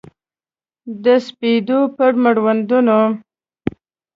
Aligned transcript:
د 1.03 1.05
سپېدو 1.25 1.79
پر 1.95 2.11
مړوندونو 2.23 2.99